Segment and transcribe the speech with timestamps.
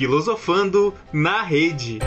[0.00, 1.98] Filosofando na Rede.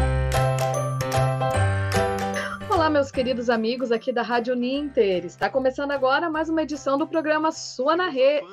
[3.03, 5.25] Meus queridos amigos aqui da Rádio Ninter.
[5.25, 8.47] Está começando agora mais uma edição do programa Sua na Rede.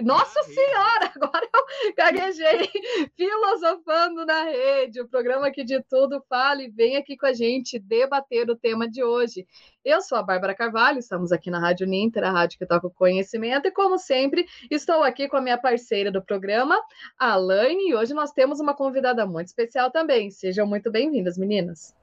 [0.00, 2.70] Nossa Senhora, agora eu gaguejei.
[3.16, 7.80] Filosofando na Rede, o programa que de tudo fala e vem aqui com a gente
[7.80, 9.44] debater o tema de hoje.
[9.84, 12.94] Eu sou a Bárbara Carvalho, estamos aqui na Rádio Ninter, a rádio que toca o
[12.94, 16.80] conhecimento, e como sempre, estou aqui com a minha parceira do programa,
[17.18, 20.30] a Alaine, e hoje nós temos uma convidada muito especial também.
[20.30, 21.95] Sejam muito bem-vindas, meninas.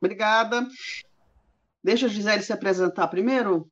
[0.00, 0.66] Obrigada.
[1.82, 3.70] Deixa a Gisele se apresentar primeiro.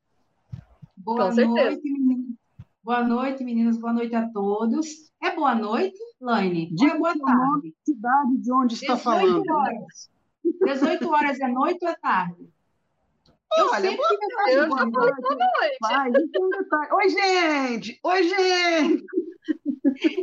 [0.97, 2.37] Boa Com noite, meninas.
[2.83, 3.79] Boa noite, meninas.
[3.79, 5.13] Boa noite a todos.
[5.23, 6.73] É boa noite, Laine?
[6.75, 7.75] De é boa tarde?
[7.85, 9.43] Cidade de onde está falando?
[9.51, 10.11] Horas.
[10.65, 12.54] 18 horas é noite ou é tarde?
[13.57, 14.07] Eu Olha, sempre
[14.51, 15.21] eu boa noite.
[15.21, 15.77] Boa noite.
[15.81, 16.11] Vai,
[16.93, 18.01] Oi, gente!
[18.03, 19.05] Oi, gente!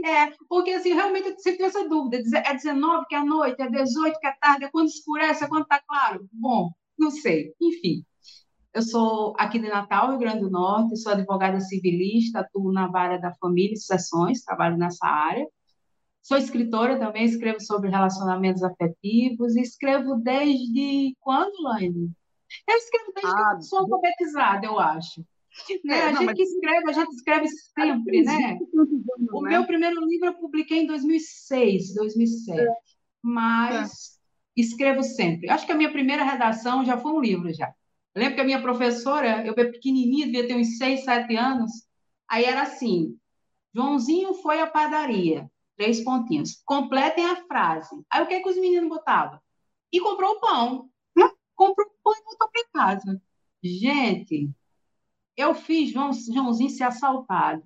[0.06, 2.18] É, porque assim, realmente eu sempre tenho essa dúvida.
[2.40, 5.48] É 19 que é a noite, é 18 que é tarde, é quando escurece, é
[5.48, 6.28] quando está claro?
[6.34, 7.54] Bom, não sei.
[7.62, 8.04] Enfim,
[8.74, 13.18] eu sou aqui de Natal, Rio Grande do Norte, sou advogada civilista, atuo na vara
[13.18, 15.48] da família e sucessões, trabalho nessa área.
[16.22, 22.12] Sou escritora também, escrevo sobre relacionamentos afetivos, escrevo desde quando, Laine?
[22.68, 25.26] Eu escrevo desde ah, que eu sou alfabetizada, eu acho.
[25.84, 25.98] Né?
[25.98, 28.58] É, a não, gente que escreve, a gente escreve sempre, né?
[29.34, 32.68] O meu primeiro livro eu publiquei em 2006, 2007, é.
[33.22, 34.18] mas
[34.58, 34.62] é.
[34.62, 35.50] escrevo sempre.
[35.50, 37.74] Acho que a minha primeira redação já foi um livro já.
[38.16, 41.72] Eu lembro que a minha professora, eu era pequenininha, devia ter uns 6, 7 anos,
[42.28, 43.18] aí era assim,
[43.74, 47.90] Joãozinho foi à padaria, três pontinhos, completem a frase.
[48.10, 49.40] Aí o que, é que os meninos botavam?
[49.92, 50.90] E comprou o pão.
[51.56, 53.22] Comprou o pão e voltou para casa.
[53.64, 54.50] Gente,
[55.38, 57.64] eu fiz João, Joãozinho ser assaltado.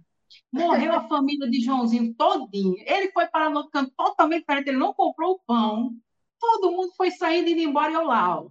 [0.51, 2.75] Morreu a família de Joãozinho todinho.
[2.79, 4.69] Ele foi para no canto totalmente diferente.
[4.69, 5.95] Ele não comprou o pão.
[6.39, 8.43] Todo mundo foi saindo e indo embora e eu lá.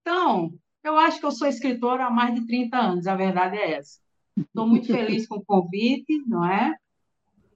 [0.00, 3.06] Então, eu acho que eu sou escritora há mais de 30 anos.
[3.06, 3.98] A verdade é essa.
[4.36, 6.74] Estou muito feliz com o convite, não é?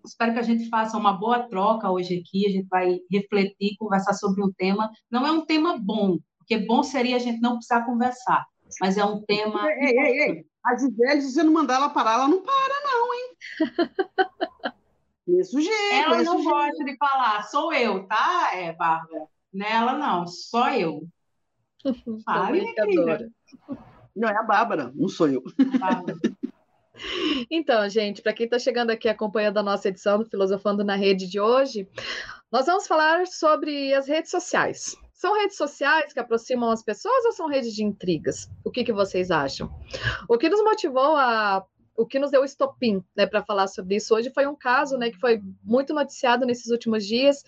[0.04, 2.47] Espero que a gente faça uma boa troca hoje aqui.
[2.47, 4.91] A gente vai refletir, conversar sobre um tema.
[5.10, 8.47] Não é um tema bom, porque bom seria a gente não precisar conversar,
[8.80, 9.66] mas é um tema.
[9.70, 10.47] Ei, ei, ei.
[10.64, 13.36] A Gisele, se você não mandar ela parar, ela não para, não, hein?
[15.26, 15.94] Desse jeito.
[15.94, 19.26] Ela não gosta de falar, sou eu, tá, é, Bárbara?
[19.53, 21.06] Nela, não, só eu.
[22.25, 22.64] Fale,
[24.14, 25.42] Não, é a Bárbara, não sou eu.
[27.50, 31.26] Então, gente, para quem está chegando aqui acompanhando a nossa edição do Filosofando na Rede
[31.26, 31.88] de hoje,
[32.50, 34.94] nós vamos falar sobre as redes sociais.
[35.22, 38.50] São redes sociais que aproximam as pessoas ou são redes de intrigas?
[38.65, 39.72] O que, que vocês acham?
[40.28, 41.65] O que nos motivou a
[41.97, 45.12] o que nos deu estopim né, para falar sobre isso hoje foi um caso né,
[45.12, 47.44] que foi muito noticiado nesses últimos dias,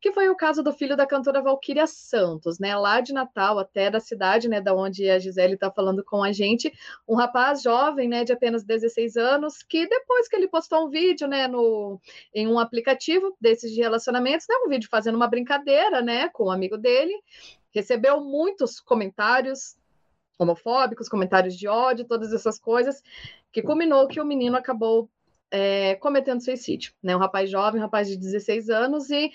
[0.00, 3.90] que foi o caso do filho da cantora Valquíria Santos, né, lá de Natal, até
[3.90, 6.72] da cidade, né, da onde a Gisele está falando com a gente,
[7.06, 11.26] um rapaz jovem, né, de apenas 16 anos, que depois que ele postou um vídeo,
[11.26, 12.00] né, no,
[12.32, 16.50] em um aplicativo desses de relacionamentos, né, um vídeo fazendo uma brincadeira, né, com um
[16.50, 17.14] amigo dele,
[17.72, 19.76] recebeu muitos comentários
[20.38, 23.02] homofóbicos, comentários de ódio, todas essas coisas,
[23.50, 25.10] que culminou que o menino acabou
[25.50, 27.16] é, cometendo suicídio, né?
[27.16, 29.30] Um rapaz jovem, um rapaz de 16 anos, e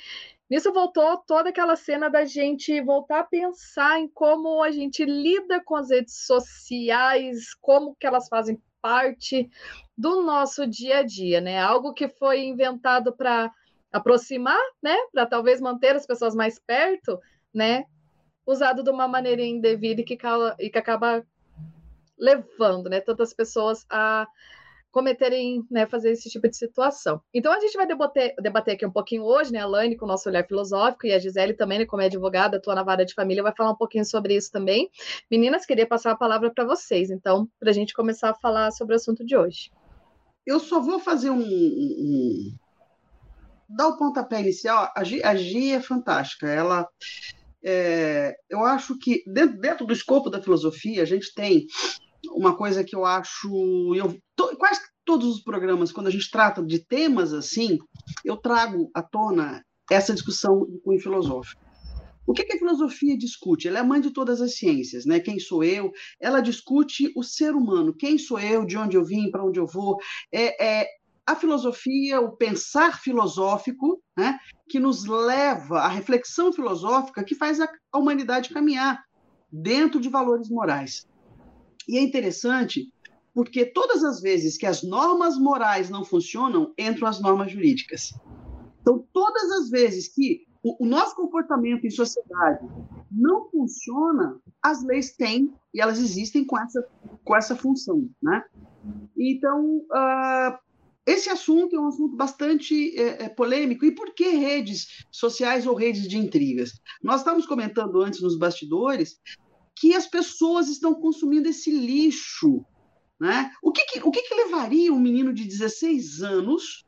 [0.54, 5.60] Nisso voltou toda aquela cena da gente voltar a pensar em como a gente lida
[5.60, 9.50] com as redes sociais, como que elas fazem parte
[9.98, 11.60] do nosso dia a dia, né?
[11.60, 13.52] Algo que foi inventado para
[13.92, 14.96] aproximar, né?
[15.12, 17.20] Para talvez manter as pessoas mais perto,
[17.52, 17.86] né?
[18.46, 20.20] Usado de uma maneira indevida e que,
[20.60, 21.26] e que acaba
[22.16, 23.02] levando, né?
[23.02, 24.28] Tantas pessoas a
[24.94, 27.20] cometerem, né, fazer esse tipo de situação.
[27.34, 30.08] Então a gente vai debater, debater aqui um pouquinho hoje, né, a Laine com o
[30.08, 33.16] nosso olhar filosófico e a Gisele também, né, como é advogada, atua na vara de
[33.16, 34.90] família, vai falar um pouquinho sobre isso também.
[35.32, 38.94] Meninas, queria passar a palavra para vocês, então, para a gente começar a falar sobre
[38.94, 39.72] o assunto de hoje.
[40.46, 42.54] Eu só vou fazer um,
[43.68, 44.92] dar o pontapé inicial.
[44.96, 46.48] A Gi, a Gi é fantástica.
[46.48, 46.88] Ela,
[47.64, 48.36] é...
[48.48, 51.66] eu acho que dentro, dentro do escopo da filosofia a gente tem
[52.32, 53.50] uma coisa que eu acho.
[53.96, 57.78] Eu, to, quase todos os programas, quando a gente trata de temas assim,
[58.24, 61.62] eu trago à tona essa discussão com cunho filosófico.
[62.26, 63.68] O que, que, a filosofia discute?
[63.68, 65.20] Ela é a mãe de todas as ciências, né?
[65.20, 65.92] Quem sou eu?
[66.22, 67.94] Ela discute o ser humano.
[67.94, 68.66] Quem sou eu?
[68.66, 69.30] De onde eu vim?
[69.30, 69.98] Para onde eu vou?
[70.32, 70.88] É, é,
[71.28, 74.40] a filosofia, o pensar filosófico, né?
[74.70, 79.04] Que nos leva à reflexão filosófica que faz a humanidade caminhar
[79.52, 81.06] dentro de valores morais.
[81.88, 82.92] E é interessante
[83.34, 88.14] porque todas as vezes que as normas morais não funcionam, entram as normas jurídicas.
[88.82, 92.66] Então, todas as vezes que o, o nosso comportamento em sociedade
[93.12, 96.88] não funciona, as leis têm e elas existem com essa,
[97.24, 98.44] com essa função, né?
[99.18, 100.58] Então, uh,
[101.06, 103.86] esse assunto é um assunto bastante é, é, polêmico.
[103.86, 106.80] E por que redes sociais ou redes de intrigas?
[107.02, 109.20] Nós estávamos comentando antes nos bastidores
[109.76, 112.66] que as pessoas estão consumindo esse lixo.
[113.20, 113.52] Né?
[113.62, 116.86] O, que, que o que, que levaria um menino de 16 anos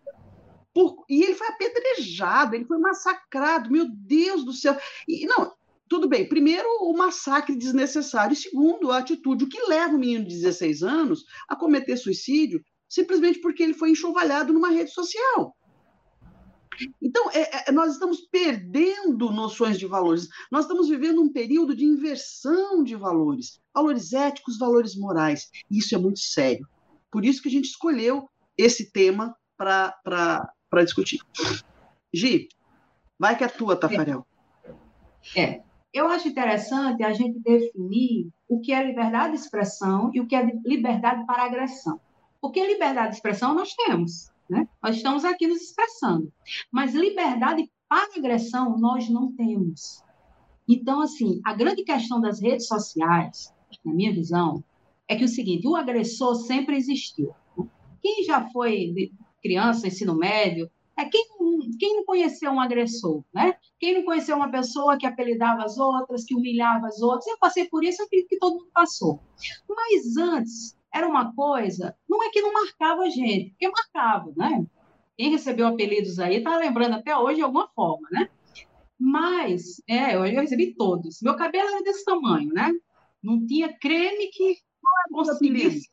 [0.73, 1.05] por...
[1.09, 4.77] e ele foi apedrejado, ele foi massacrado, meu Deus do céu.
[5.07, 5.53] E não,
[5.87, 6.27] tudo bem.
[6.27, 8.33] Primeiro, o massacre desnecessário.
[8.33, 9.45] E segundo, a atitude.
[9.45, 13.91] O que leva o menino de 16 anos a cometer suicídio simplesmente porque ele foi
[13.91, 15.55] enxovalhado numa rede social.
[17.01, 20.27] Então, é, é, nós estamos perdendo noções de valores.
[20.51, 25.49] Nós estamos vivendo um período de inversão de valores, valores éticos, valores morais.
[25.69, 26.67] Isso é muito sério.
[27.11, 31.21] Por isso que a gente escolheu esse tema para discutir.
[32.13, 32.47] Gi,
[33.17, 34.25] vai que é tua, Tafarel.
[35.35, 35.61] É.
[35.93, 40.35] Eu acho interessante a gente definir o que é liberdade de expressão e o que
[40.35, 42.01] é liberdade para agressão.
[42.41, 44.67] Porque liberdade de expressão nós temos, né?
[44.81, 46.31] Nós estamos aqui nos expressando.
[46.71, 50.03] Mas liberdade para agressão nós não temos.
[50.67, 53.53] Então, assim, a grande questão das redes sociais,
[53.83, 54.63] na minha visão,
[55.07, 57.33] é que o seguinte: o agressor sempre existiu.
[58.01, 59.11] Quem já foi
[59.41, 61.25] criança, ensino médio, é quem,
[61.77, 63.55] quem não conheceu um agressor, né?
[63.79, 67.27] Quem não conheceu uma pessoa que apelidava as outras, que humilhava as outras?
[67.27, 69.19] Eu passei por isso, eu acredito que todo mundo passou.
[69.67, 74.65] Mas antes, era uma coisa, não é que não marcava a gente, porque marcava, né?
[75.17, 78.29] Quem recebeu apelidos aí está lembrando até hoje de alguma forma, né?
[78.97, 81.21] Mas, é, eu recebi todos.
[81.21, 82.71] Meu cabelo era desse tamanho, né?
[83.21, 84.57] Não tinha creme que
[85.11, 85.89] conseguisse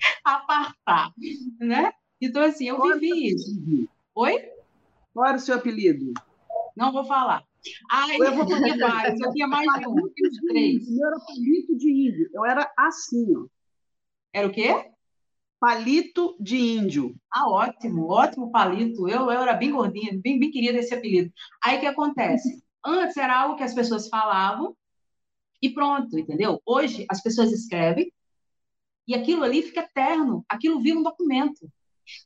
[0.22, 1.14] apartar,
[1.58, 1.92] né?
[2.20, 3.58] Então, assim, eu vivi isso.
[4.14, 4.36] Oi?
[5.14, 6.12] Qual era o seu apelido?
[6.76, 7.42] Não vou falar.
[7.90, 10.88] Ai, eu vou tinha mais, eu tinha mais de um, eu tinha três.
[10.88, 13.46] Eu era palito de índio, eu era assim, ó.
[14.36, 14.68] Era o quê?
[15.58, 17.16] Palito de índio.
[17.32, 19.08] Ah, ótimo, ótimo palito.
[19.08, 21.32] Eu, eu era bem gordinha, bem, bem querida esse apelido.
[21.64, 22.62] Aí o que acontece?
[22.84, 24.76] Antes era algo que as pessoas falavam
[25.62, 26.60] e pronto, entendeu?
[26.66, 28.12] Hoje as pessoas escrevem
[29.08, 31.72] e aquilo ali fica eterno, aquilo vira um documento.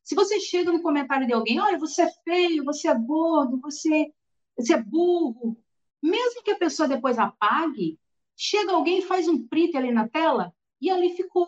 [0.03, 4.13] Se você chega no comentário de alguém, olha, você é feio, você é gordo, você,
[4.57, 5.57] você é burro,
[6.03, 8.01] mesmo que a pessoa depois apague,
[8.37, 11.47] chega alguém e faz um print ali na tela e ali ficou.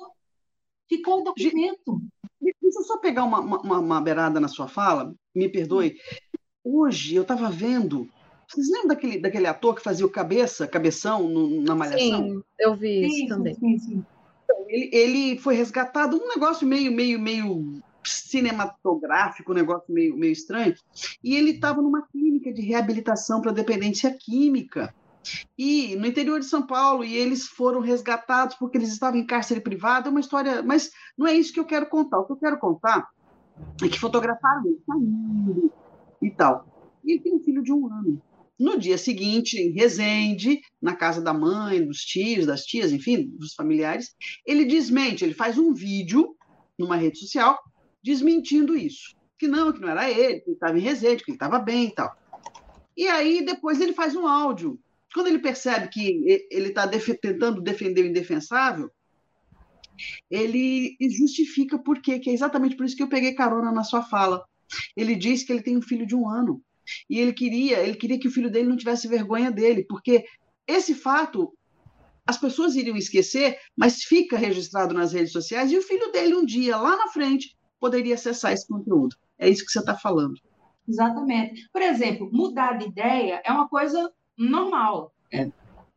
[0.92, 2.02] Ficou o documento.
[2.38, 5.96] Deixa eu só pegar uma, uma, uma beirada na sua fala, me perdoe.
[6.62, 8.06] Hoje eu estava vendo.
[8.46, 12.28] Vocês lembram daquele, daquele ator que fazia o cabeça, cabeção no, na malhação?
[12.28, 13.54] Sim, eu vi isso sim, também.
[13.54, 14.04] Sim, sim.
[14.44, 20.32] Então, ele, ele foi resgatado um negócio meio, meio, meio cinematográfico, um negócio meio, meio
[20.32, 20.74] estranho,
[21.24, 24.94] e ele estava numa clínica de reabilitação para dependência química.
[25.56, 29.60] E no interior de São Paulo, e eles foram resgatados porque eles estavam em cárcere
[29.60, 32.18] privado, é uma história, mas não é isso que eu quero contar.
[32.18, 33.08] O que eu quero contar
[33.82, 35.72] é que fotografaram ele saindo
[36.20, 36.66] e tal.
[37.04, 38.22] E ele tem um filho de um ano.
[38.58, 43.54] No dia seguinte, em Resende, na casa da mãe, dos tios, das tias, enfim, dos
[43.54, 44.14] familiares,
[44.46, 46.36] ele desmente, ele faz um vídeo
[46.78, 47.58] numa rede social
[48.02, 49.16] desmentindo isso.
[49.38, 51.86] Que não, que não era ele, que ele estava em Resende, que ele estava bem
[51.86, 52.14] e tal.
[52.96, 54.78] E aí depois ele faz um áudio.
[55.14, 58.90] Quando ele percebe que ele está def tentando defender o indefensável,
[60.30, 64.02] ele justifica por quê, que é exatamente por isso que eu peguei carona na sua
[64.02, 64.44] fala.
[64.96, 66.62] Ele diz que ele tem um filho de um ano
[67.08, 70.24] e ele queria, ele queria que o filho dele não tivesse vergonha dele, porque
[70.66, 71.52] esse fato
[72.26, 76.44] as pessoas iriam esquecer, mas fica registrado nas redes sociais e o filho dele um
[76.44, 79.16] dia lá na frente poderia acessar esse conteúdo.
[79.38, 80.34] É isso que você está falando.
[80.88, 81.68] Exatamente.
[81.72, 85.12] Por exemplo, mudar de ideia é uma coisa normal.
[85.32, 85.50] É.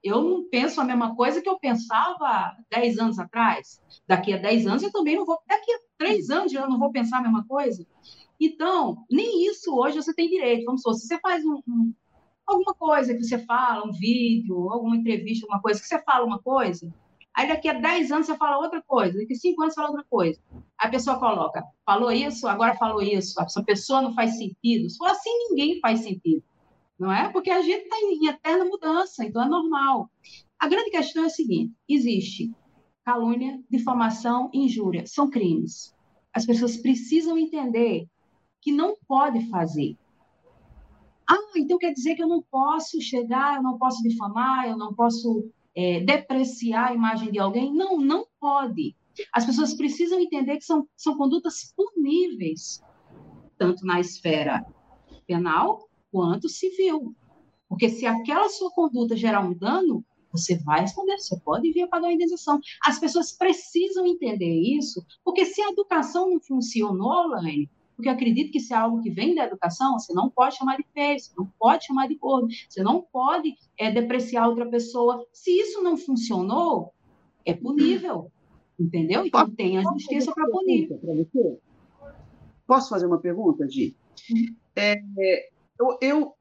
[0.03, 3.81] Eu não penso a mesma coisa que eu pensava 10 anos atrás.
[4.07, 5.39] Daqui a 10 anos eu também não vou.
[5.47, 7.85] Daqui a 3 anos eu não vou pensar a mesma coisa.
[8.39, 10.65] Então, nem isso hoje você tem direito.
[10.65, 11.93] Vamos supor, se você faz um, um,
[12.45, 16.39] alguma coisa que você fala, um vídeo, alguma entrevista, alguma coisa, que você fala uma
[16.39, 16.93] coisa,
[17.35, 19.91] Aí daqui a 10 anos você fala outra coisa, daqui a 5 anos você fala
[19.91, 20.39] outra coisa.
[20.77, 24.89] A pessoa coloca, falou isso, agora falou isso, essa pessoa não faz sentido.
[24.89, 26.41] Se for assim, ninguém faz sentido.
[26.97, 27.29] Não é?
[27.29, 30.09] Porque a gente está em eterna mudança, então é normal.
[30.57, 32.53] A grande questão é a seguinte: existe
[33.03, 35.93] calúnia, difamação, injúria, são crimes.
[36.33, 38.07] As pessoas precisam entender
[38.61, 39.95] que não pode fazer.
[41.29, 44.93] Ah, então quer dizer que eu não posso chegar, eu não posso difamar, eu não
[44.93, 47.73] posso é, depreciar a imagem de alguém.
[47.73, 48.95] Não, não pode.
[49.31, 52.81] As pessoas precisam entender que são, são condutas puníveis,
[53.57, 54.65] tanto na esfera
[55.27, 57.13] penal quanto civil.
[57.67, 61.87] Porque se aquela sua conduta gerar um dano, você vai responder, você pode vir a
[61.89, 62.57] pagar a indenização.
[62.85, 68.61] As pessoas precisam entender isso, porque se a educação não funcionou, Laine, porque acredito que
[68.61, 71.51] se é algo que vem da educação, você não pode chamar de feio, você não
[71.59, 75.25] pode chamar de gordo, você não pode é, depreciar outra pessoa.
[75.33, 76.93] Se isso não funcionou,
[77.45, 78.31] é punível,
[78.79, 79.25] entendeu?
[79.25, 80.89] Então tem a justiça para punir.
[82.65, 83.93] Posso fazer uma pergunta, Gi?
[84.77, 84.95] É,
[85.79, 86.35] eu, eu,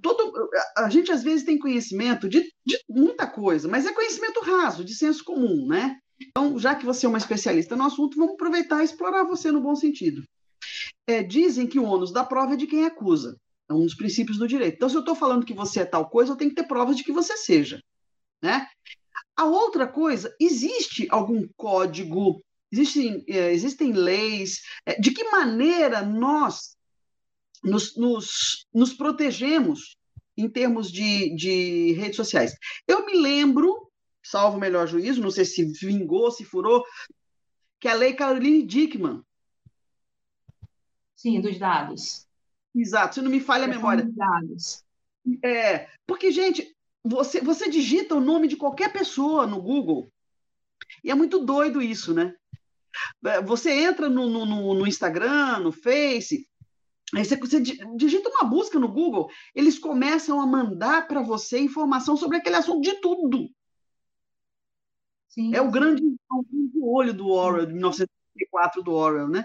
[0.00, 4.84] todo, a gente às vezes tem conhecimento de, de, muita coisa, mas é conhecimento raso,
[4.84, 5.98] de senso comum, né?
[6.20, 9.60] Então, já que você é uma especialista no assunto, vamos aproveitar e explorar você no
[9.60, 10.22] bom sentido.
[11.06, 13.36] É, dizem que o ônus da prova é de quem acusa.
[13.68, 14.74] É um dos princípios do direito.
[14.74, 16.96] Então, se eu estou falando que você é tal coisa, eu tenho que ter provas
[16.96, 17.80] de que você seja.
[18.42, 18.66] Né?
[19.36, 26.76] A outra coisa, existe algum código, existem, é, existem leis, é, de que maneira nós
[27.62, 29.96] nos, nos, nos protegemos
[30.36, 32.56] em termos de, de redes sociais.
[32.86, 33.90] Eu me lembro,
[34.22, 36.84] salvo o melhor juízo, não sei se vingou, se furou,
[37.78, 39.22] que a lei Caroline Dickman.
[41.14, 42.26] Sim, dos dados.
[42.74, 44.04] Exato, se não me falha a memória.
[44.04, 44.84] Dos dados.
[45.44, 46.74] É, porque, gente,
[47.04, 50.10] você, você digita o nome de qualquer pessoa no Google,
[51.04, 52.34] e é muito doido isso, né?
[53.24, 56.48] É, você entra no, no, no Instagram, no Face,
[57.14, 62.16] Aí você, você, digita uma busca no Google, eles começam a mandar para você informação
[62.16, 63.50] sobre aquele assunto de tudo.
[65.28, 65.54] Sim.
[65.54, 69.44] É o grande, o olho do Orwell, de 1934 do Orwell, né?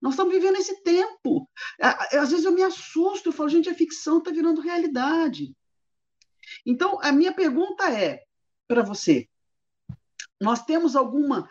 [0.00, 1.48] Nós estamos vivendo esse tempo.
[1.80, 5.54] Às vezes eu me assusto, eu falo, gente, a ficção está virando realidade.
[6.64, 8.24] Então, a minha pergunta é
[8.66, 9.28] para você:
[10.40, 11.48] nós temos alguma,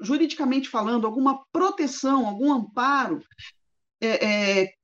[0.00, 3.22] juridicamente falando, alguma proteção, algum amparo
[4.04, 4.74] é, é,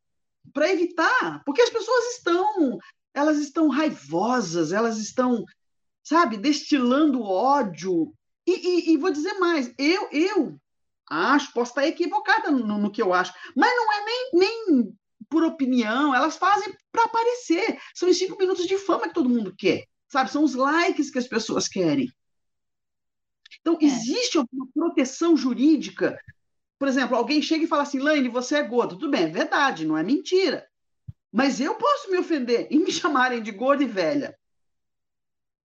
[0.52, 2.78] para evitar, porque as pessoas estão,
[3.14, 5.44] elas estão raivosas, elas estão,
[6.02, 8.12] sabe, destilando ódio.
[8.46, 10.60] E, e, e vou dizer mais, eu, eu
[11.08, 14.98] acho, posso estar equivocada no, no, que eu acho, mas não é nem, nem
[15.28, 17.78] por opinião, elas fazem para aparecer.
[17.94, 20.30] São os cinco minutos de fama que todo mundo quer, sabe?
[20.30, 22.10] São os likes que as pessoas querem.
[23.60, 23.84] Então, é.
[23.84, 26.18] existe uma proteção jurídica
[26.80, 28.94] por exemplo, alguém chega e fala assim, Laine, você é gorda.
[28.94, 30.66] Tudo bem, é verdade, não é mentira.
[31.30, 34.34] Mas eu posso me ofender e me chamarem de gorda e velha.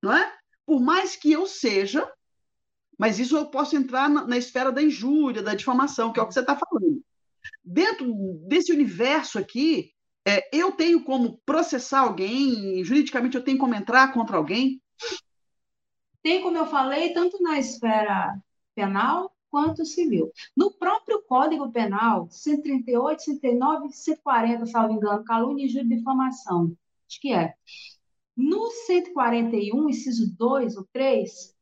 [0.04, 0.38] Não é?
[0.66, 2.06] Por mais que eu seja,
[3.00, 6.28] mas isso eu posso entrar na, na esfera da injúria, da difamação, que é o
[6.28, 7.02] que você está falando.
[7.64, 8.14] Dentro
[8.46, 9.94] desse universo aqui,
[10.28, 14.82] é, eu tenho como processar alguém, juridicamente eu tenho como entrar contra alguém?
[16.22, 18.38] Tem, como eu falei, tanto na esfera
[18.76, 20.34] penal quanto civil.
[20.54, 26.76] No próprio Código Penal, 138, 139 140, salvo engano, calúnia, e difamação.
[27.10, 27.54] Acho que é.
[28.36, 31.56] No 141, inciso 2 ou 3,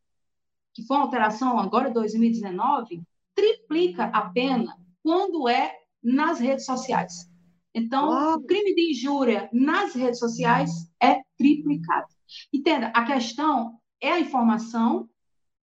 [0.73, 3.03] que foi uma alteração agora 2019,
[3.35, 7.29] triplica a pena quando é nas redes sociais.
[7.75, 8.38] Então, oh.
[8.38, 12.07] o crime de injúria nas redes sociais é triplicado.
[12.51, 15.07] Entenda, a questão é a informação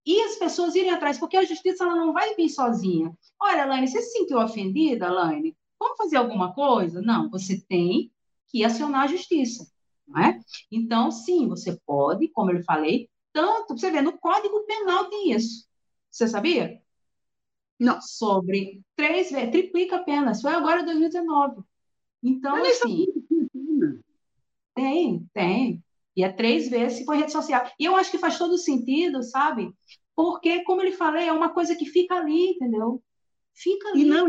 [0.05, 3.15] e as pessoas irem atrás, porque a justiça ela não vai vir sozinha.
[3.39, 5.55] Olha, Laine, você se sentiu ofendida, Laine?
[5.79, 7.01] Vamos fazer alguma coisa?
[7.01, 8.11] Não, você tem
[8.47, 9.71] que acionar a justiça.
[10.07, 10.39] Não é?
[10.71, 15.65] Então, sim, você pode, como eu falei, tanto, você vê, no Código Penal tem isso.
[16.09, 16.81] Você sabia?
[17.79, 17.99] Não.
[18.01, 20.31] Sobre três vezes, triplica a pena.
[20.31, 21.63] Isso foi agora 2019.
[22.21, 23.07] Então, Mas assim.
[24.75, 25.83] Tem, tem.
[26.21, 27.67] E é três vezes se for rede social.
[27.79, 29.73] E eu acho que faz todo sentido, sabe?
[30.15, 33.01] Porque, como ele falei, é uma coisa que fica ali, entendeu?
[33.55, 34.01] Fica ali.
[34.01, 34.27] E não,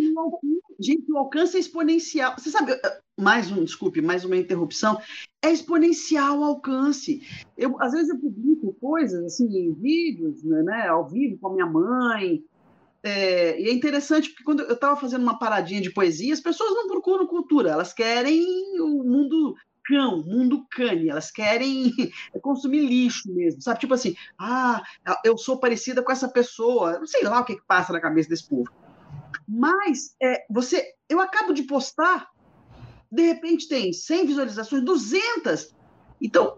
[0.81, 2.35] gente, o alcance é exponencial.
[2.39, 2.73] Você sabe,
[3.21, 4.99] mais um, desculpe, mais uma interrupção,
[5.45, 7.21] é exponencial o alcance.
[7.59, 11.53] Eu, às vezes eu publico coisas, assim, em vídeos, né, né ao vivo com a
[11.53, 12.43] minha mãe,
[13.03, 16.71] é, e é interessante porque quando eu estava fazendo uma paradinha de poesia, as pessoas
[16.71, 18.47] não procuram cultura, elas querem
[18.81, 19.55] o mundo
[19.93, 21.93] cão, mundo cane, elas querem
[22.41, 23.81] consumir lixo mesmo, sabe?
[23.81, 24.83] Tipo assim, ah,
[25.23, 28.31] eu sou parecida com essa pessoa, não sei lá o que, que passa na cabeça
[28.31, 28.71] desse povo.
[29.47, 32.29] Mas é, você, eu acabo de postar,
[33.11, 35.75] de repente tem 100 visualizações, 200.
[36.21, 36.57] Então,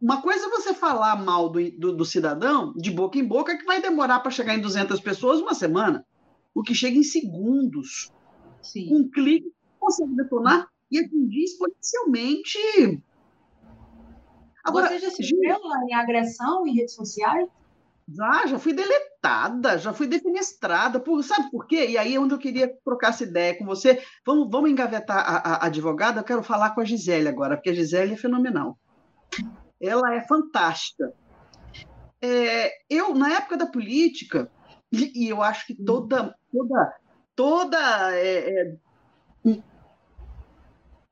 [0.00, 3.66] uma coisa é você falar mal do, do, do cidadão, de boca em boca, que
[3.66, 6.06] vai demorar para chegar em 200 pessoas uma semana.
[6.54, 8.10] O que chega em segundos.
[8.62, 8.94] Sim.
[8.94, 13.02] Um clique consegue detonar e atingir exponencialmente.
[14.62, 15.56] Agora, Você já se viu
[15.88, 17.48] em agressão em redes sociais?
[18.08, 21.86] Já, já fui deletada, já fui defenestrada, por, sabe por quê?
[21.88, 24.02] E aí é onde eu queria trocar essa ideia com você.
[24.26, 27.74] Vamos, vamos engavetar a, a advogada, eu quero falar com a Gisele agora, porque a
[27.74, 28.78] Gisele é fenomenal.
[29.80, 31.12] Ela é fantástica.
[32.20, 34.50] É, eu, na época da política,
[34.92, 36.94] e, e, eu acho que toda, toda,
[37.34, 38.76] toda é, é,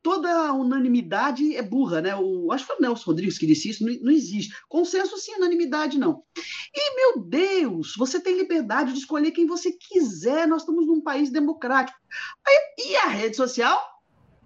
[0.03, 2.17] toda unanimidade é burra, né?
[2.17, 4.55] O, acho que foi o Nelson Rodrigues que disse isso, não, não, existe.
[4.69, 6.25] Consenso sim, unanimidade não.
[6.75, 11.31] E, meu Deus, você tem liberdade de escolher quem você quiser, nós estamos num país
[11.31, 11.99] democrático.
[12.47, 13.81] Aí, e a rede social?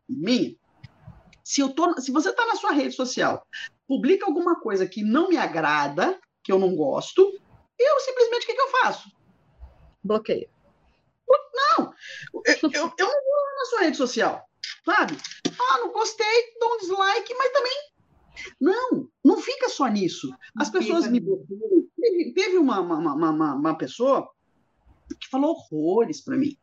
[0.09, 0.55] Minha.
[1.43, 3.47] Se, eu tô, se você está na sua rede social,
[3.87, 7.21] publica alguma coisa que não me agrada, que eu não gosto,
[7.79, 9.11] eu simplesmente, o que, que eu faço?
[10.03, 10.49] Bloqueio.
[11.79, 11.95] Não,
[12.45, 14.45] eu, eu, eu não vou na sua rede social
[14.85, 15.16] sabe?
[15.47, 17.94] Ah, não gostei, dou um dislike, mas também.
[18.61, 20.33] Não, não fica só nisso.
[20.56, 21.21] As pessoas me.
[21.21, 24.28] Teve, teve uma, uma, uma, uma, pessoa
[25.21, 26.56] que falou horrores para mim.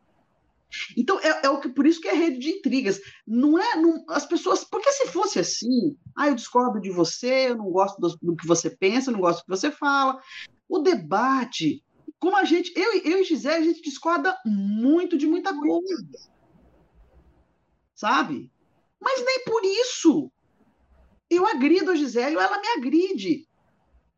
[0.98, 3.00] Então, é, é, o que, por isso que é rede de intrigas.
[3.26, 3.76] Não é.
[3.78, 4.64] Não, as pessoas.
[4.64, 8.48] Porque se fosse assim, ah, eu discordo de você, eu não gosto do, do que
[8.48, 10.20] você pensa, eu não gosto do que você fala.
[10.68, 11.84] O debate,
[12.20, 12.72] como a gente.
[12.76, 15.96] Eu, eu e Gisele, a gente discorda muito de muita coisa
[18.02, 18.52] sabe?
[19.00, 20.32] Mas nem por isso
[21.30, 23.48] eu agrido a Gisele ou ela me agride.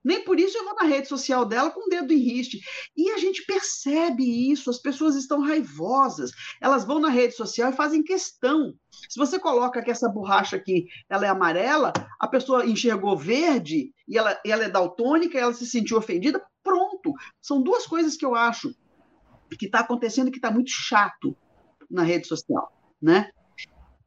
[0.04, 2.60] Nem por isso eu vou na rede social dela com o dedo em riste.
[2.96, 6.32] E a gente percebe isso, as pessoas estão raivosas.
[6.62, 8.74] Elas vão na rede social e fazem questão.
[9.10, 14.18] Se você coloca que essa borracha aqui ela é amarela, a pessoa enxergou verde e
[14.18, 17.14] ela, ela é daltônica, ela se sentiu ofendida, pronto.
[17.42, 18.74] São duas coisas que eu acho
[19.58, 21.38] que está acontecendo que está muito chato
[21.90, 23.30] na rede social, né?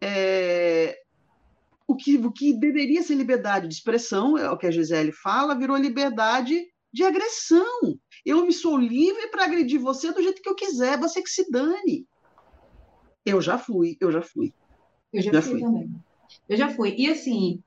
[0.00, 0.98] É,
[1.86, 5.58] o, que, o que deveria ser liberdade de expressão, é o que a Gisele fala,
[5.58, 7.98] virou liberdade de agressão.
[8.24, 11.50] Eu me sou livre para agredir você do jeito que eu quiser, você que se
[11.50, 12.06] dane.
[13.24, 14.52] Eu já fui, eu já fui.
[15.12, 15.90] Eu já, já fui, fui também.
[16.48, 16.94] Eu já fui.
[16.96, 17.62] E assim,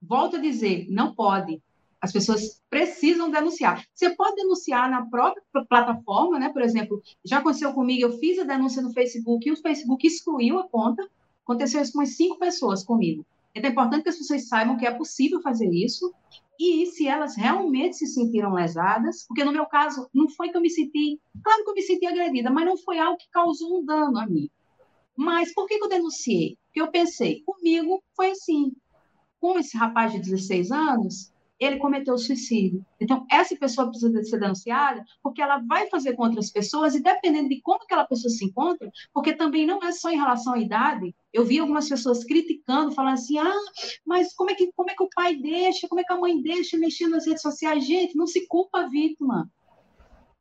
[0.00, 1.62] volto a dizer, não pode.
[2.00, 3.84] As pessoas precisam denunciar.
[3.92, 6.48] Você pode denunciar na própria plataforma, né?
[6.50, 10.58] Por exemplo, já aconteceu comigo, eu fiz a denúncia no Facebook e o Facebook excluiu
[10.60, 11.08] a conta
[11.48, 13.24] Aconteceu isso com umas cinco pessoas comigo.
[13.54, 16.12] Então, é importante que as pessoas saibam que é possível fazer isso
[16.60, 20.60] e se elas realmente se sentiram lesadas, porque no meu caso não foi que eu
[20.60, 23.84] me senti, claro que eu me senti agredida, mas não foi algo que causou um
[23.84, 24.50] dano a mim.
[25.16, 26.58] Mas por que, que eu denunciei?
[26.66, 28.72] Porque eu pensei, comigo foi assim.
[29.40, 32.84] Com esse rapaz de 16 anos, ele cometeu suicídio.
[33.00, 37.48] Então, essa pessoa precisa ser denunciada porque ela vai fazer com outras pessoas e dependendo
[37.48, 41.14] de como aquela pessoa se encontra, porque também não é só em relação à idade.
[41.32, 43.54] Eu vi algumas pessoas criticando, falando assim, ah,
[44.06, 46.40] mas como é que, como é que o pai deixa, como é que a mãe
[46.40, 47.84] deixa mexendo nas redes sociais?
[47.84, 49.50] Gente, não se culpa a vítima.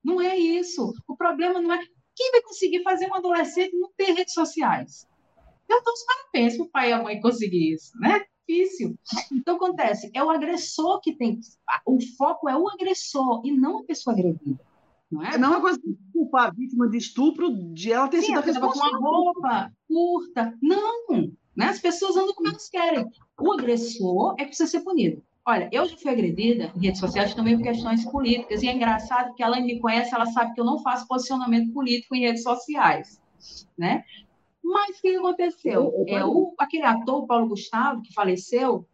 [0.03, 0.93] Não é isso.
[1.07, 1.79] O problema não é...
[2.15, 5.07] Quem vai conseguir fazer um adolescente não ter redes sociais?
[5.69, 8.25] Eu dou os parabéns para o pai e a mãe conseguir isso, né?
[8.47, 8.97] Difícil.
[9.31, 11.39] Então, acontece, é o agressor que tem.
[11.85, 14.59] O foco é o agressor e não a pessoa agredida.
[15.11, 15.37] Não é?
[15.37, 18.97] Não é coisa de culpar a vítima de estupro de ela ter Sim, sido responsável.
[18.97, 20.53] com uma roupa curta.
[20.61, 21.31] Não!
[21.55, 21.65] Né?
[21.65, 23.05] As pessoas andam como elas querem.
[23.39, 25.23] O agressor é que precisa ser punido.
[25.45, 28.61] Olha, eu já fui agredida em redes sociais também por questões políticas.
[28.61, 32.13] E é engraçado que ela me conhece, ela sabe que eu não faço posicionamento político
[32.13, 33.21] em redes sociais.
[33.77, 34.03] Né?
[34.67, 36.05] Mas o que aconteceu?
[36.07, 38.85] É, o, aquele ator, Paulo Gustavo, que faleceu,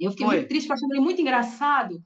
[0.00, 0.36] eu fiquei Foi.
[0.36, 2.02] muito triste, achando ele muito engraçado.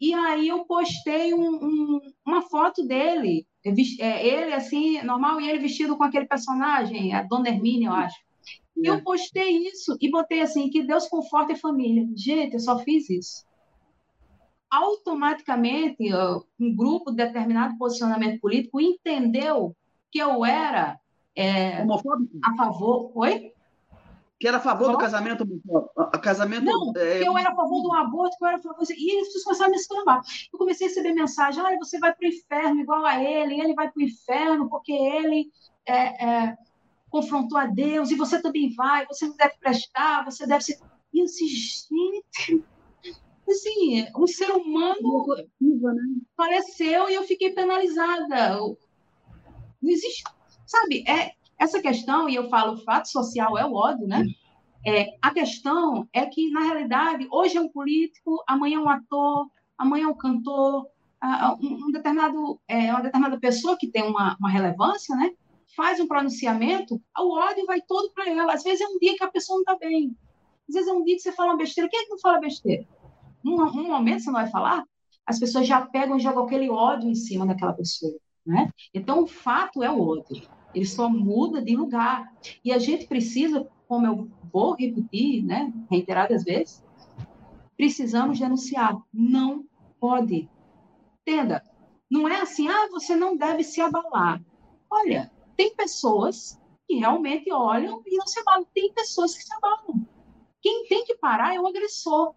[0.00, 5.58] E aí eu postei um, um, uma foto dele, é, ele assim, normal, e ele
[5.58, 8.16] vestido com aquele personagem, a Dona Hermínia, eu acho.
[8.16, 8.88] É.
[8.88, 12.06] Eu postei isso e botei assim, que Deus conforte a família.
[12.14, 13.44] Gente, eu só fiz isso.
[14.70, 16.04] Automaticamente,
[16.60, 19.74] um grupo de determinado posicionamento político entendeu
[20.12, 21.00] que eu era
[21.38, 22.36] é, Homofóbico?
[22.44, 23.12] A favor.
[23.14, 23.52] Oi?
[24.40, 25.44] Que era a favor do casamento
[26.20, 27.26] casamento Não, é...
[27.26, 28.82] eu era a favor do aborto, que eu era a favor.
[28.82, 30.20] E pessoas começaram a me escambar.
[30.52, 33.74] Eu comecei a receber mensagem: olha, você vai para o inferno igual a ele, ele
[33.74, 35.50] vai para o inferno porque ele
[35.86, 36.58] é, é,
[37.08, 40.78] confrontou a Deus, e você também vai, você não deve prestar, você deve ser.
[41.12, 42.64] E eu disse, gente.
[43.48, 45.24] Assim, um ser humano
[45.58, 46.02] né?
[46.36, 48.58] faleceu e eu fiquei penalizada.
[48.58, 48.76] Não
[49.90, 50.22] existe
[50.68, 54.24] Sabe, é, essa questão, e eu falo, fato social é o ódio, né?
[54.86, 59.48] É, a questão é que, na realidade, hoje é um político, amanhã é um ator,
[59.76, 60.86] amanhã é um cantor,
[61.60, 65.30] um, um determinado, é, uma determinada pessoa que tem uma, uma relevância, né?
[65.74, 68.52] Faz um pronunciamento, o ódio vai todo para ela.
[68.52, 70.16] Às vezes é um dia que a pessoa não está bem.
[70.68, 71.90] Às vezes é um dia que você fala uma besteira.
[71.90, 72.86] Quem é que não fala besteira?
[73.44, 74.84] Um, um momento você não vai falar?
[75.28, 78.18] as pessoas já pegam e jogam aquele ódio em cima daquela pessoa.
[78.46, 78.72] Né?
[78.94, 80.40] Então, o fato é o outro.
[80.74, 82.32] Ele só muda de lugar.
[82.64, 86.84] E a gente precisa, como eu vou repetir, né, reiteradas vezes,
[87.76, 88.96] precisamos denunciar.
[89.12, 89.64] Não
[90.00, 90.48] pode.
[91.22, 91.62] Entenda,
[92.10, 94.42] não é assim, ah, você não deve se abalar.
[94.90, 98.66] Olha, tem pessoas que realmente olham e não se abalam.
[98.72, 100.06] Tem pessoas que se abalam.
[100.60, 102.34] Quem tem que parar é o agressor.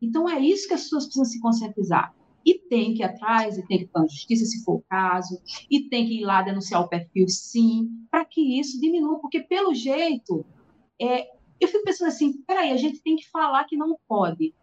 [0.00, 2.14] Então é isso que as pessoas precisam se conscientizar.
[2.44, 4.84] E tem que ir atrás, e tem que ir para a justiça, se for o
[4.88, 9.40] caso, e tem que ir lá denunciar o perfil, sim, para que isso diminua, porque
[9.40, 10.44] pelo jeito,
[11.00, 11.26] é,
[11.60, 14.54] eu fico pensando assim, peraí, a gente tem que falar que não pode,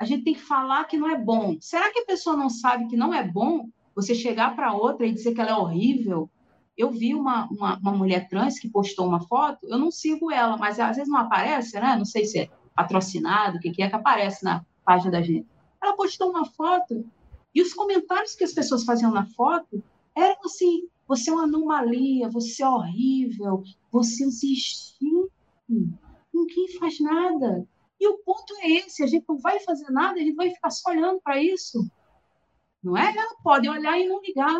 [0.00, 1.58] a gente tem que falar que não é bom.
[1.60, 5.12] Será que a pessoa não sabe que não é bom você chegar para outra e
[5.12, 6.30] dizer que ela é horrível?
[6.74, 10.56] Eu vi uma, uma, uma, mulher trans que postou uma foto, eu não sigo ela,
[10.56, 11.96] mas às vezes não aparece, né?
[11.96, 15.46] Não sei se é patrocinado, o que, que é que aparece na página da gente.
[15.82, 17.04] Ela postou uma foto
[17.54, 19.82] e os comentários que as pessoas faziam na foto
[20.14, 25.30] eram assim: você é uma anomalia, você é horrível, você existiu,
[25.68, 27.66] ninguém faz nada.
[27.98, 30.90] E o ponto é esse: a gente não vai fazer nada, gente vai ficar só
[30.90, 31.90] olhando para isso.
[32.82, 33.14] Não é?
[33.14, 34.58] Ela pode olhar e não ligar,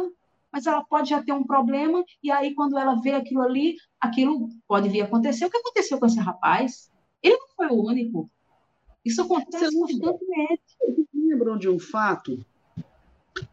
[0.53, 4.49] mas ela pode já ter um problema, e aí, quando ela vê aquilo ali, aquilo
[4.67, 5.47] pode vir a acontecer.
[5.47, 6.91] O que aconteceu com esse rapaz?
[7.23, 8.31] Ele não foi o único.
[9.05, 10.63] Isso acontece constantemente.
[10.81, 12.45] Vocês lembram de um fato?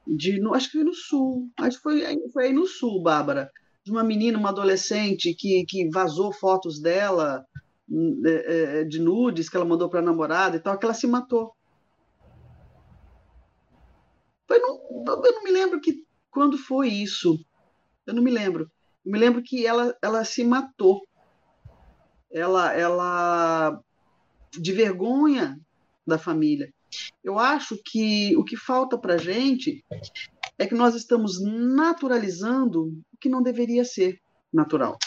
[0.05, 1.49] De, no, acho que foi no Sul.
[1.57, 3.49] Acho que foi, foi aí no Sul, Bárbara.
[3.83, 7.45] De uma menina, uma adolescente, que, que vazou fotos dela
[8.25, 11.07] é, é, de nudes que ela mandou para a namorada e tal, que ela se
[11.07, 11.55] matou.
[14.45, 17.39] Foi eu não me lembro que quando foi isso.
[18.05, 18.69] Eu não me lembro.
[19.05, 21.01] Eu me lembro que ela, ela se matou.
[22.29, 23.81] Ela, ela
[24.60, 25.60] de vergonha
[26.06, 26.74] da família.
[27.24, 29.84] Eu acho que o que falta para gente
[30.58, 34.20] é que nós estamos naturalizando o que não deveria ser
[34.52, 34.98] natural.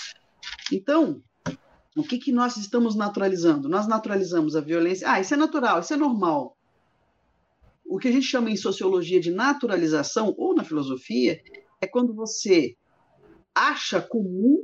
[0.71, 1.23] Então,
[1.97, 3.69] o que, que nós estamos naturalizando?
[3.69, 5.11] Nós naturalizamos a violência.
[5.11, 6.57] Ah, isso é natural, isso é normal.
[7.85, 11.43] O que a gente chama em sociologia de naturalização, ou na filosofia,
[11.81, 12.77] é quando você
[13.55, 14.63] acha comum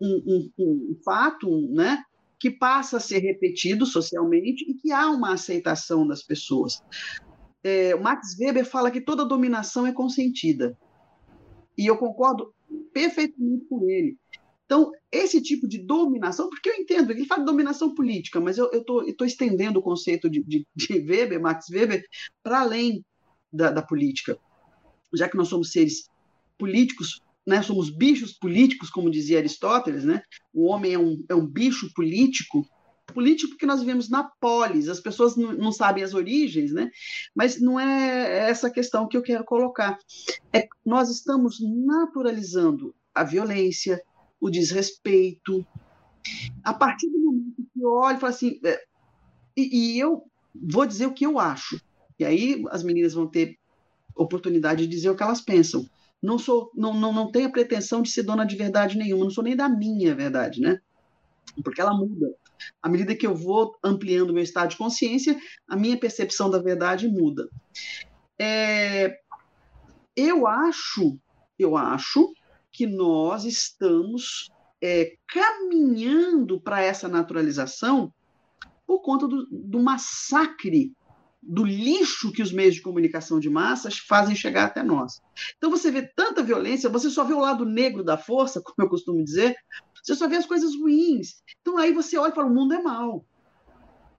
[0.00, 2.04] um, um, um fato, né,
[2.38, 6.82] que passa a ser repetido socialmente e que há uma aceitação das pessoas.
[7.62, 10.76] É, Max Weber fala que toda dominação é consentida.
[11.76, 12.54] E eu concordo
[12.92, 14.16] perfeitamente com ele.
[14.64, 18.70] Então, esse tipo de dominação, porque eu entendo, ele fala de dominação política, mas eu
[18.70, 22.04] estou estendendo o conceito de, de, de Weber, Max Weber,
[22.42, 23.02] para além
[23.50, 24.38] da, da, política.
[25.14, 26.10] Já que nós somos seres
[26.58, 30.20] políticos, né, somos bichos políticos, como dizia Aristóteles, né?
[30.52, 32.62] o homem é um, é um bicho político,
[33.06, 36.90] político porque nós vivemos na polis, as pessoas não, sabem as origens, né?
[37.34, 39.98] mas não é essa questão que eu quero colocar.
[40.52, 43.98] É, nós estamos naturalizando a violência,
[44.38, 45.66] o desrespeito.
[46.62, 48.78] A partir do momento que eu olho e falo assim, é,
[49.56, 50.22] e, e, eu
[50.54, 51.80] vou dizer o que eu acho,
[52.18, 53.56] e aí as meninas vão ter
[54.14, 55.88] oportunidade de dizer o que elas pensam.
[56.22, 59.30] Não sou, não, não, não tenho a pretensão de ser dona de verdade nenhuma, não
[59.30, 60.80] sou nem da minha verdade, né?
[61.62, 62.34] Porque ela muda.
[62.82, 67.08] À medida que eu vou ampliando meu estado de consciência, a minha percepção da verdade
[67.08, 67.48] muda.
[68.38, 69.18] É,
[70.16, 71.18] eu acho,
[71.58, 72.32] eu acho
[72.72, 74.50] que nós estamos
[74.82, 78.12] é, caminhando para essa naturalização
[78.86, 80.92] por conta do, do, massacre,
[81.48, 85.20] do lixo que os meios de comunicação de massas fazem chegar até nós.
[85.56, 88.88] Então você vê tanta violência, você só vê o lado negro da força, como eu
[88.88, 89.56] costumo dizer,
[90.02, 91.42] você só vê as coisas ruins.
[91.60, 93.24] Então aí você olha e fala: o mundo é mau.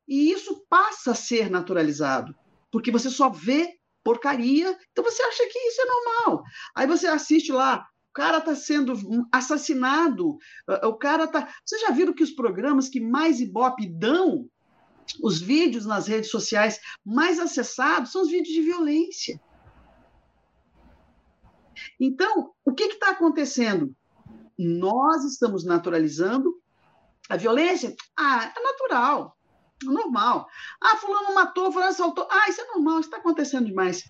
[0.07, 2.35] E isso passa a ser naturalizado,
[2.71, 6.43] porque você só vê porcaria, então você acha que isso é normal.
[6.75, 8.93] Aí você assiste lá o cara está sendo
[9.31, 10.37] assassinado,
[10.83, 11.47] o cara está.
[11.63, 14.49] Vocês já viram que os programas que mais ibope dão,
[15.21, 19.41] os vídeos nas redes sociais mais acessados, são os vídeos de violência.
[21.99, 23.95] Então, o que está acontecendo?
[24.57, 26.53] Nós estamos naturalizando
[27.29, 27.95] a violência?
[28.17, 29.37] Ah, é natural,
[29.81, 30.47] é normal.
[30.81, 32.27] Ah, fulano matou, fulano assaltou.
[32.29, 34.09] Ah, isso é normal, está acontecendo demais.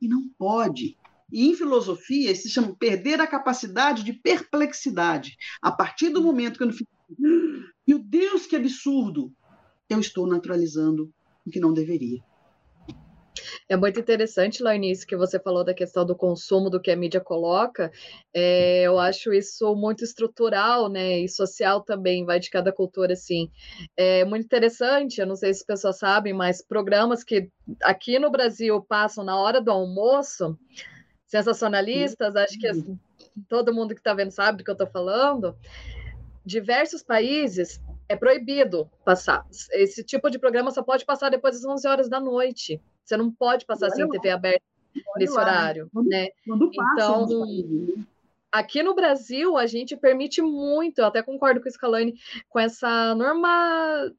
[0.00, 0.96] E não pode.
[1.32, 5.36] E em filosofia, isso se chama perder a capacidade de perplexidade.
[5.60, 6.90] A partir do momento que eu não fico,
[7.86, 9.32] meu Deus, que absurdo,
[9.88, 11.12] eu estou naturalizando
[11.46, 12.20] o que não deveria.
[13.68, 17.20] É muito interessante, Lainice, que você falou da questão do consumo do que a mídia
[17.20, 17.90] coloca.
[18.32, 21.20] É, eu acho isso muito estrutural, né?
[21.20, 23.50] E social também, vai de cada cultura, assim.
[23.96, 27.50] É muito interessante, eu não sei se as pessoas sabem, mas programas que
[27.82, 30.58] aqui no Brasil passam na hora do almoço,
[31.26, 32.98] sensacionalistas, acho que assim,
[33.48, 35.56] todo mundo que está vendo sabe do que eu estou falando.
[36.44, 39.46] Diversos países é proibido passar.
[39.72, 42.80] Esse tipo de programa só pode passar depois das 11 horas da noite.
[43.04, 44.62] Você não pode passar sem TV aberta
[45.16, 45.40] nesse né?
[45.40, 46.28] horário, quando, né?
[46.46, 47.26] Quando então,
[48.50, 52.14] aqui no Brasil, a gente permite muito, eu até concordo com o Scalani,
[52.48, 54.12] com essa norma,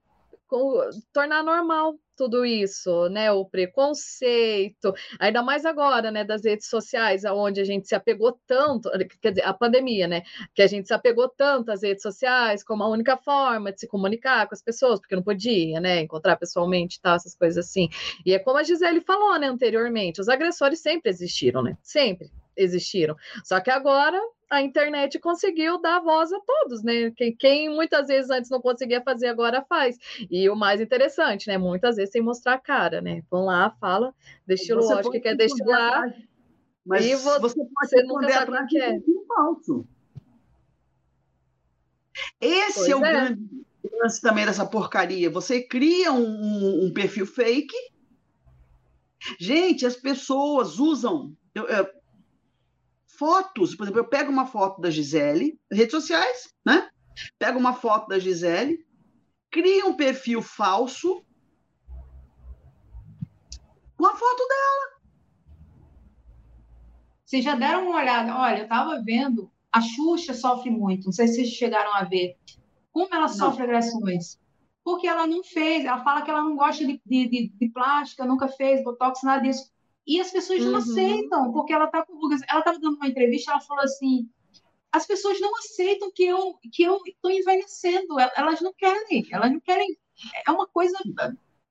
[0.48, 0.80] com,
[1.14, 3.32] tornar normal tudo isso, né?
[3.32, 6.24] O preconceito, ainda mais agora, né?
[6.24, 8.90] Das redes sociais, onde a gente se apegou tanto,
[9.22, 10.24] quer dizer, a pandemia, né?
[10.54, 13.88] Que a gente se apegou tanto às redes sociais como a única forma de se
[13.88, 16.02] comunicar com as pessoas, porque não podia, né?
[16.02, 17.90] Encontrar pessoalmente, tal, essas coisas assim.
[18.26, 19.48] E é como a Gisele falou, né?
[19.48, 21.78] Anteriormente, os agressores sempre existiram, né?
[21.82, 23.16] Sempre existiram.
[23.44, 27.12] Só que agora a internet conseguiu dar voz a todos, né?
[27.12, 29.98] Quem, quem, muitas vezes antes não conseguia fazer, agora faz.
[30.30, 31.58] E o mais interessante, né?
[31.58, 33.24] Muitas vezes sem mostrar a cara, né?
[33.30, 34.14] Vão lá, fala,
[34.46, 36.14] destilo você lógico que quer destilar.
[36.86, 39.00] Mas e você, você pode você nunca sabe o que é.
[39.28, 39.88] falso.
[42.40, 43.12] Esse pois é o é.
[43.12, 43.66] grande
[44.00, 45.30] lance também dessa porcaria.
[45.30, 47.76] Você cria um, um, um perfil fake.
[49.40, 51.36] Gente, as pessoas usam.
[51.54, 51.88] Eu, eu,
[53.18, 56.90] fotos, por exemplo, eu pego uma foto da Gisele, redes sociais, né?
[57.40, 58.86] Pego uma foto da Gisele,
[59.52, 61.24] crio um perfil falso
[63.98, 64.96] com a foto dela.
[67.26, 68.38] Vocês já deram uma olhada?
[68.38, 72.38] Olha, eu estava vendo, a Xuxa sofre muito, não sei se vocês chegaram a ver.
[72.92, 73.66] Como ela sofre não.
[73.66, 74.40] agressões?
[74.84, 78.26] Porque ela não fez, ela fala que ela não gosta de, de, de, de plástica,
[78.26, 79.72] nunca fez botox, nada disso.
[80.08, 80.78] E as pessoas não uhum.
[80.78, 82.14] aceitam, porque ela está com
[82.50, 84.30] Ela estava dando uma entrevista, ela falou assim:
[84.92, 89.60] as pessoas não aceitam que eu que eu estou envelhecendo, elas não querem, elas não
[89.60, 89.98] querem.
[90.48, 90.98] É uma coisa,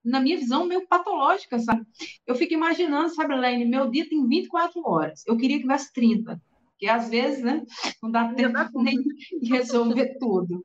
[0.04, 1.86] na minha visão, meio patológica, sabe?
[2.26, 6.40] Eu fico imaginando, sabe, Lene, meu dia tem 24 horas, eu queria que tivesse 30.
[6.70, 7.64] Porque às vezes, né,
[8.02, 10.62] não dá tempo nem de resolver tudo.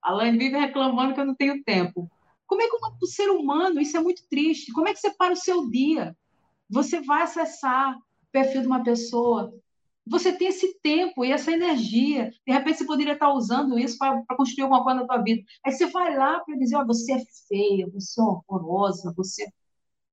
[0.00, 2.10] A Lane vive reclamando que eu não tenho tempo.
[2.46, 5.34] Como é que um ser humano, isso é muito triste, como é que você para
[5.34, 6.16] o seu dia?
[6.70, 9.52] Você vai acessar o perfil de uma pessoa.
[10.06, 12.30] Você tem esse tempo e essa energia.
[12.46, 15.42] De repente, você poderia estar usando isso para construir alguma coisa na tua vida.
[15.64, 19.46] Aí você vai lá para dizer: oh, você é feia, você é horrorosa, você.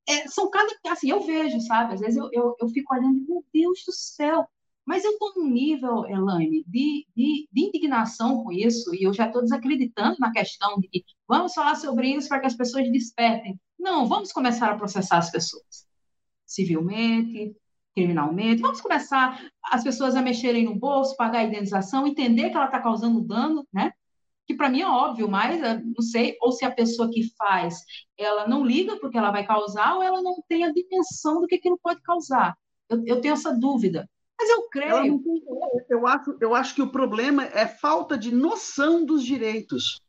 [0.07, 0.71] É, são cada.
[0.87, 1.93] Assim, eu vejo, sabe?
[1.93, 4.47] Às vezes eu, eu, eu fico olhando, meu Deus do céu.
[4.85, 9.25] Mas eu estou num nível, Elaine, de, de, de, indignação com isso, e eu já
[9.25, 13.59] estou desacreditando na questão de que vamos falar sobre isso para que as pessoas despertem.
[13.79, 15.85] Não, vamos começar a processar as pessoas
[16.55, 17.55] civilmente,
[17.95, 18.61] criminalmente.
[18.61, 22.79] Vamos começar as pessoas a mexerem no bolso, pagar a indenização, entender que ela está
[22.79, 23.91] causando dano, né?
[24.47, 27.83] Que para mim é óbvio, mas não sei, ou se a pessoa que faz,
[28.17, 31.55] ela não liga porque ela vai causar, ou ela não tem a dimensão do que
[31.55, 32.55] aquilo pode causar.
[32.89, 34.07] Eu, eu tenho essa dúvida.
[34.37, 35.23] Mas eu creio.
[35.89, 39.99] eu, acho, eu acho que o problema é falta de noção dos direitos.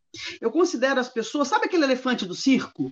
[0.40, 1.48] Eu considero as pessoas.
[1.48, 2.90] Sabe aquele elefante do circo?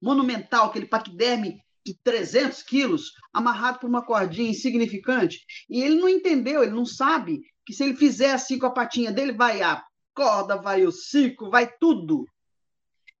[0.00, 5.44] Monumental, aquele paquiderme de 300 quilos amarrado por uma cordinha insignificante.
[5.68, 9.12] E ele não entendeu, ele não sabe que se ele fizer assim com a patinha
[9.12, 12.26] dele, vai a corda, vai o circo, vai tudo.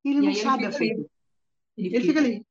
[0.02, 0.78] Ele e não sabe ele a
[1.76, 2.46] Ele, ele fica ali.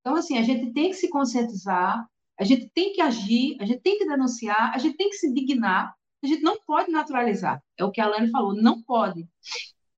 [0.00, 2.06] Então, assim, a gente tem que se conscientizar,
[2.38, 5.32] a gente tem que agir, a gente tem que denunciar, a gente tem que se
[5.32, 7.62] dignar, a gente não pode naturalizar.
[7.78, 9.26] É o que a Alane falou, não pode.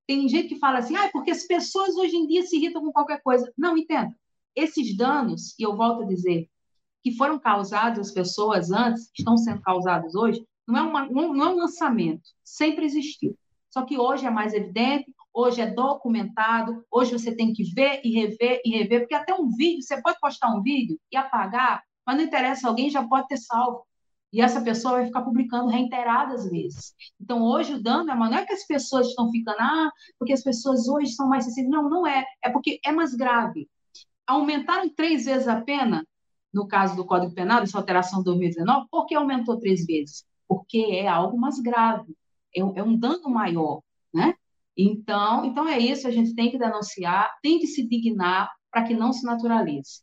[0.06, 2.92] Tem gente que fala assim, ah, porque as pessoas hoje em dia se irritam com
[2.92, 3.50] qualquer coisa.
[3.56, 4.14] Não, entenda
[4.54, 6.48] esses danos, e eu volto a dizer,
[7.02, 11.48] que foram causados às pessoas antes, estão sendo causados hoje, não é, uma, não é
[11.50, 13.36] um lançamento, sempre existiu.
[13.70, 18.12] Só que hoje é mais evidente, hoje é documentado, hoje você tem que ver e
[18.12, 22.16] rever e rever, porque até um vídeo, você pode postar um vídeo e apagar, mas
[22.16, 23.84] não interessa, alguém já pode ter salvo.
[24.32, 26.94] E essa pessoa vai ficar publicando reiteradas vezes.
[27.20, 30.42] Então, hoje o dano é, não é que as pessoas estão ficando, ah, porque as
[30.42, 31.70] pessoas hoje são mais sensíveis.
[31.70, 32.24] Não, não é.
[32.42, 33.68] É porque é mais grave
[34.26, 36.06] aumentaram três vezes a pena,
[36.52, 40.24] no caso do Código Penal, essa alteração de 2019, por que aumentou três vezes?
[40.48, 42.16] Porque é algo mais grave,
[42.54, 43.80] é um, é um dano maior,
[44.12, 44.34] né?
[44.76, 48.94] Então, então é isso, a gente tem que denunciar, tem que se dignar para que
[48.94, 50.02] não se naturalize.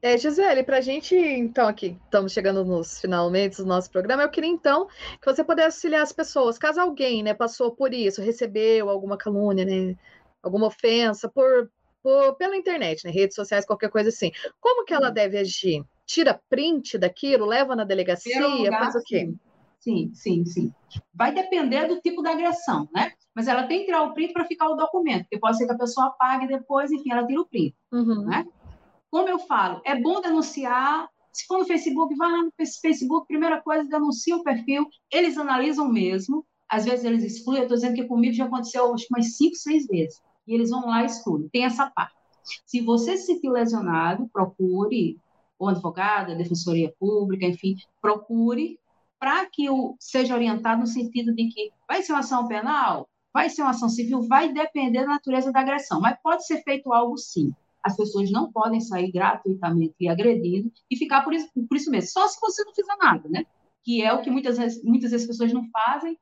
[0.00, 4.30] É, Gisele, para a gente, então, aqui, estamos chegando nos finalmente do nosso programa, eu
[4.30, 4.88] queria, então,
[5.20, 9.64] que você pudesse auxiliar as pessoas, caso alguém, né, passou por isso, recebeu alguma calúnia,
[9.64, 9.96] né,
[10.42, 11.70] alguma ofensa, por
[12.02, 13.10] por, pela internet, né?
[13.10, 14.30] Redes sociais, qualquer coisa assim.
[14.60, 15.84] Como que ela deve agir?
[16.06, 19.32] Tira print daquilo, leva na delegacia, lugar, faz o quê?
[19.80, 20.72] Sim, sim, sim.
[21.14, 23.12] Vai depender do tipo da agressão, né?
[23.34, 25.72] Mas ela tem que tirar o print para ficar o documento, porque pode ser que
[25.72, 28.26] a pessoa apague depois, enfim, ela tira o print, Uhum.
[28.26, 28.46] né?
[29.10, 31.08] Como eu falo, é bom denunciar.
[31.32, 34.86] Se for no Facebook, vai lá no Facebook, primeira coisa, denuncia o perfil.
[35.10, 36.44] Eles analisam mesmo.
[36.68, 37.58] Às vezes eles excluem.
[37.58, 40.20] Eu estou dizendo que comigo já aconteceu acho que umas cinco, seis vezes.
[40.46, 41.48] E eles vão lá e excluem.
[41.48, 42.14] Tem essa parte.
[42.66, 45.18] Se você se sentir lesionado, procure
[45.58, 48.78] o advogado, defensoria pública, enfim, procure
[49.18, 53.48] para que o seja orientado no sentido de que vai ser uma ação penal, vai
[53.48, 57.16] ser uma ação civil, vai depender da natureza da agressão, mas pode ser feito algo
[57.16, 57.52] sim.
[57.84, 62.26] As pessoas não podem sair gratuitamente agredindo e ficar por isso, por isso mesmo, só
[62.26, 63.44] se você não fizer nada, né?
[63.84, 66.18] Que é o que muitas vezes, muitas vezes as pessoas não fazem,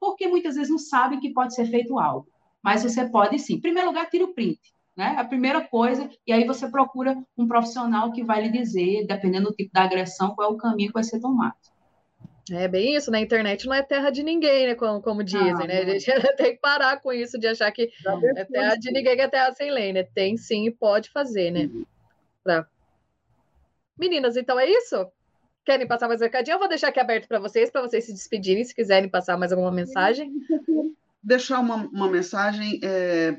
[0.00, 2.26] porque muitas vezes não sabem que pode ser feito algo.
[2.62, 3.54] Mas você pode sim.
[3.54, 4.60] Em primeiro lugar, tira o print.
[4.96, 5.14] Né?
[5.18, 9.54] A primeira coisa, e aí você procura um profissional que vai lhe dizer, dependendo do
[9.54, 11.56] tipo da agressão, qual é o caminho que vai ser tomado.
[12.50, 14.74] É bem isso, na internet não é terra de ninguém, né?
[14.74, 15.80] Como, como dizem, Não, né?
[15.80, 16.04] A gente
[16.36, 17.90] tem que parar com isso de achar que
[18.36, 20.02] é terra de ninguém que é terra sem lei, né?
[20.02, 21.70] Tem sim e pode fazer, né?
[22.42, 22.66] Pra...
[23.96, 25.06] Meninas, então é isso?
[25.64, 26.56] Querem passar mais um recadinho?
[26.56, 29.52] Eu vou deixar aqui aberto para vocês, para vocês se despedirem, se quiserem passar mais
[29.52, 30.32] alguma mensagem.
[31.22, 33.36] Deixar uma, uma mensagem é,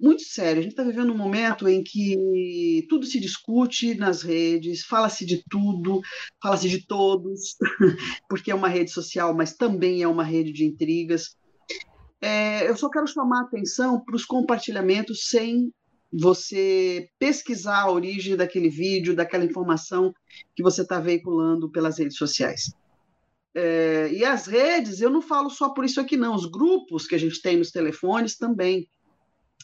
[0.00, 0.60] muito séria.
[0.60, 5.42] A gente está vivendo um momento em que tudo se discute nas redes, fala-se de
[5.48, 6.00] tudo,
[6.42, 7.56] fala-se de todos,
[8.28, 11.36] porque é uma rede social, mas também é uma rede de intrigas.
[12.20, 15.72] É, eu só quero chamar a atenção para os compartilhamentos sem
[16.12, 20.14] você pesquisar a origem daquele vídeo, daquela informação
[20.54, 22.70] que você está veiculando pelas redes sociais.
[23.58, 26.34] É, e as redes, eu não falo só por isso aqui, não.
[26.34, 28.86] Os grupos que a gente tem nos telefones também.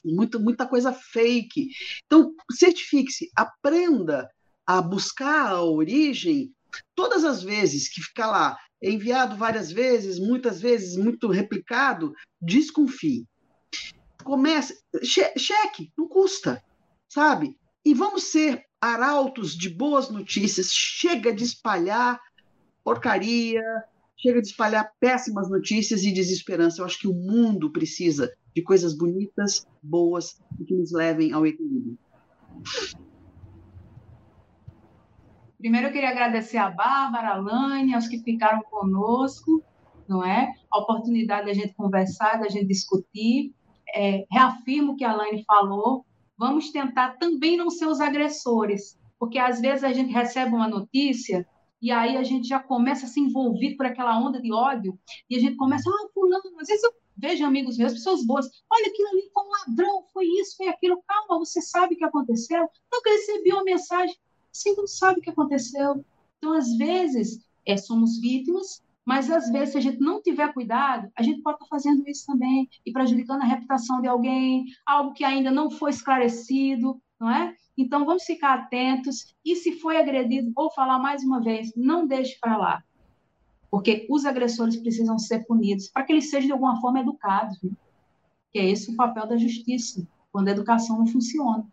[0.03, 1.69] Muita, muita coisa fake.
[2.07, 4.31] Então, certifique-se, aprenda
[4.67, 6.51] a buscar a origem
[6.95, 13.27] todas as vezes que ficar lá, enviado várias vezes, muitas vezes, muito replicado, desconfie.
[14.25, 16.65] Comece, che cheque, não custa,
[17.11, 17.59] sabe?
[17.85, 20.69] E vamos ser arautos de boas notícias.
[20.73, 22.19] Chega de espalhar
[22.85, 23.63] porcaria,
[24.17, 26.81] chega de espalhar péssimas notícias e desesperança.
[26.81, 31.47] Eu acho que o mundo precisa de coisas bonitas, boas e que nos levem ao
[31.47, 31.99] equilíbrio.
[35.59, 39.63] Primeiro, eu queria agradecer a Bárbara, a Lane, aos que ficaram conosco,
[40.09, 40.53] não é?
[40.71, 43.55] A oportunidade da gente conversar, da gente discutir.
[43.95, 46.05] É, reafirmo o que a Lane falou.
[46.37, 51.47] Vamos tentar também não ser os agressores, porque às vezes a gente recebe uma notícia
[51.83, 54.97] e aí a gente já começa a se envolver por aquela onda de ódio
[55.29, 58.87] e a gente começa, ah, fulano, às vezes eu vejo amigos meus, pessoas boas, olha
[58.87, 62.69] aquilo ali um ladrão, foi isso, foi aquilo, calma, você sabe o que aconteceu?
[62.93, 64.17] Nunca recebi uma mensagem,
[64.53, 66.05] você não sabe o que aconteceu.
[66.39, 71.11] Então, às vezes, é, somos vítimas, mas às vezes, se a gente não tiver cuidado,
[71.17, 75.25] a gente pode estar fazendo isso também e prejudicando a reputação de alguém, algo que
[75.25, 77.55] ainda não foi esclarecido, não é?
[77.79, 82.37] Então, vamos ficar atentos e, se foi agredido, vou falar mais uma vez, não deixe
[82.41, 82.85] para lá,
[83.71, 87.59] porque os agressores precisam ser punidos para que eles sejam, de alguma forma, educados,
[88.53, 91.65] que é esse o papel da justiça, quando a educação não funciona.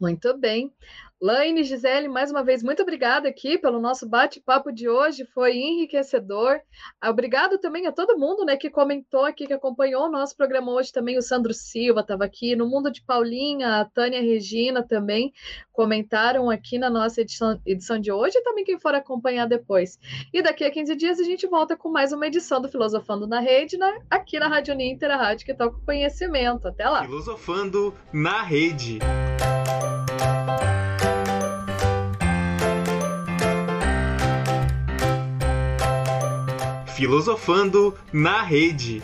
[0.00, 0.72] Muito bem.
[1.22, 6.58] Laine, Gisele, mais uma vez, muito obrigada aqui pelo nosso bate-papo de hoje, foi enriquecedor.
[7.04, 10.90] Obrigado também a todo mundo né, que comentou aqui, que acompanhou o nosso programa hoje
[10.90, 11.18] também.
[11.18, 15.30] O Sandro Silva estava aqui, no Mundo de Paulinha, a Tânia Regina também
[15.70, 19.98] comentaram aqui na nossa edição, edição de hoje e também quem for acompanhar depois.
[20.32, 23.40] E daqui a 15 dias a gente volta com mais uma edição do Filosofando na
[23.40, 26.66] Rede, né, aqui na Rádio Ninter, a rádio que toca o conhecimento.
[26.66, 27.04] Até lá.
[27.04, 28.98] Filosofando na Rede.
[37.00, 39.02] Filosofando na Rede.